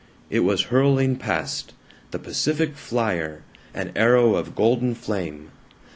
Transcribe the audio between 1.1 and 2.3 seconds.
past the